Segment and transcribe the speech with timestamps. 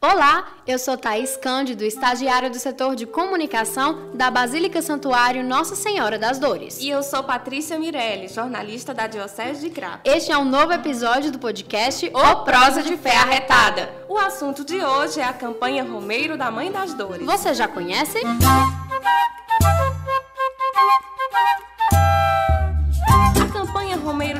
[0.00, 6.18] Olá, eu sou Thaís Cândido, estagiária do setor de comunicação da Basílica Santuário Nossa Senhora
[6.18, 6.78] das Dores.
[6.80, 10.00] E eu sou Patrícia Mirelli, jornalista da Diocese de Crato.
[10.04, 13.90] Este é um novo episódio do podcast O Prosa de Fé Arretada.
[14.06, 17.24] O assunto de hoje é a campanha Romeiro da Mãe das Dores.
[17.24, 18.20] Você já conhece?
[18.20, 18.76] Romeiro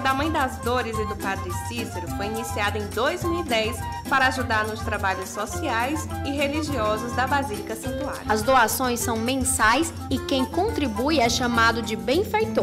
[0.06, 3.76] da Mãe das Dores e do Padre Cícero foi iniciado em 2010
[4.08, 8.20] para ajudar nos trabalhos sociais e religiosos da Basílica Santuário.
[8.28, 12.62] As doações são mensais e quem contribui é chamado de benfeitor.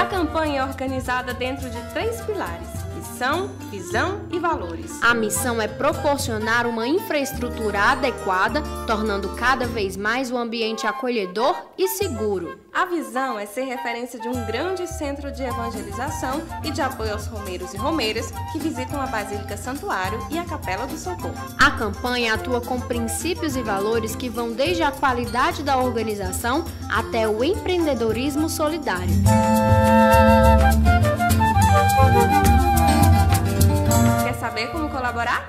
[0.00, 5.02] A campanha é organizada dentro de três pilares missão, visão e valores.
[5.02, 11.88] A missão é proporcionar uma infraestrutura adequada, tornando cada vez mais o ambiente acolhedor e
[11.88, 12.58] seguro.
[12.72, 17.26] A visão é ser referência de um grande centro de evangelização e de apoio aos
[17.26, 21.34] romeiros e romeiras que visitam a Basílica Santuário e a Capela do Socorro.
[21.58, 27.28] A campanha atua com princípios e valores que vão desde a qualidade da organização até
[27.28, 29.14] o empreendedorismo solidário.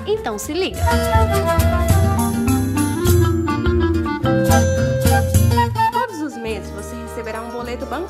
[0.05, 0.79] Então se liga!
[0.79, 1.94] Todos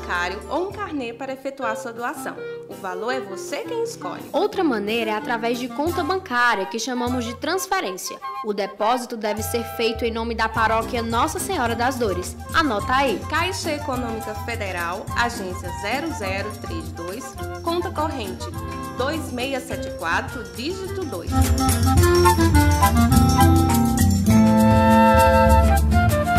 [0.06, 2.36] bancário ou um carnê para efetuar sua doação.
[2.68, 4.22] O valor é você quem escolhe.
[4.32, 8.16] Outra maneira é através de conta bancária, que chamamos de transferência.
[8.44, 12.36] O depósito deve ser feito em nome da paróquia Nossa Senhora das Dores.
[12.54, 13.20] Anota aí.
[13.28, 18.46] Caixa Econômica Federal, agência 0032, conta corrente
[18.96, 21.30] 2674, dígito 2.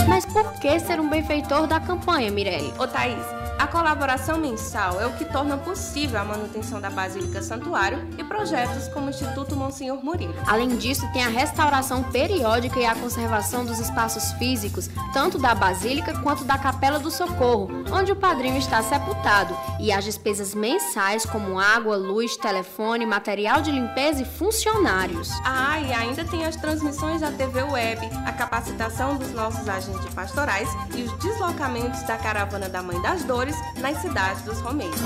[0.07, 2.73] Mas por que ser um benfeitor da campanha, Mirelle?
[2.79, 3.23] Ô Thaís,
[3.59, 8.87] a colaboração mensal é o que torna possível a manutenção da Basílica Santuário e projetos
[8.89, 10.35] como o Instituto Monsenhor Murilo.
[10.45, 16.19] Além disso, tem a restauração periódica e a conservação dos espaços físicos, tanto da Basílica
[16.21, 21.59] quanto da Capela do Socorro, onde o padrinho está sepultado, e as despesas mensais como
[21.59, 25.31] água, luz, telefone, material de limpeza e funcionários.
[25.43, 30.69] Ah, e ainda tem as transmissões da TV Web, a capacitação dos nossos agentes pastorais
[30.95, 33.46] e os deslocamentos da Caravana da Mãe das Dores
[33.79, 34.99] nas cidades dos romeiros.